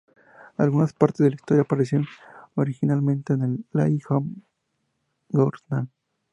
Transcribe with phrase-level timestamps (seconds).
[0.57, 2.07] Algunas partes de la historia aparecieron
[2.55, 4.31] originalmente en el "Ladies Home
[5.29, 5.89] Journal".